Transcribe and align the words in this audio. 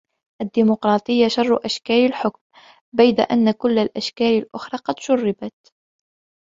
الديموقراطية 0.41 1.27
شر 1.27 1.65
أشكال 1.65 2.05
الحكم، 2.05 2.39
بيد 2.97 3.19
أن 3.19 3.51
كل 3.51 3.79
الأشكال 3.79 4.37
الأخرى 4.43 4.77
قد 4.77 4.95
جُرّبت. 5.09 5.73